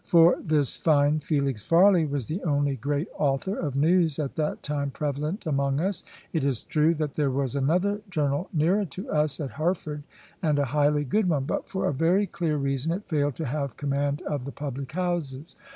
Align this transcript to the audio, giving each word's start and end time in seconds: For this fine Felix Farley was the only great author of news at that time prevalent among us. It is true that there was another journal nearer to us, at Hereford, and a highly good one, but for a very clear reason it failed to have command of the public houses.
For 0.03 0.37
this 0.43 0.77
fine 0.77 1.19
Felix 1.19 1.63
Farley 1.63 2.07
was 2.07 2.25
the 2.25 2.41
only 2.41 2.75
great 2.75 3.07
author 3.19 3.55
of 3.55 3.75
news 3.75 4.17
at 4.17 4.35
that 4.35 4.63
time 4.63 4.89
prevalent 4.89 5.45
among 5.45 5.79
us. 5.79 6.01
It 6.33 6.43
is 6.43 6.63
true 6.63 6.95
that 6.95 7.13
there 7.13 7.29
was 7.29 7.55
another 7.55 8.01
journal 8.09 8.49
nearer 8.51 8.85
to 8.85 9.11
us, 9.11 9.39
at 9.39 9.51
Hereford, 9.51 10.01
and 10.41 10.57
a 10.57 10.65
highly 10.73 11.03
good 11.03 11.29
one, 11.29 11.43
but 11.45 11.69
for 11.69 11.87
a 11.87 11.93
very 11.93 12.25
clear 12.25 12.57
reason 12.57 12.91
it 12.91 13.07
failed 13.07 13.35
to 13.35 13.45
have 13.45 13.77
command 13.77 14.23
of 14.23 14.45
the 14.45 14.51
public 14.51 14.91
houses. 14.93 15.55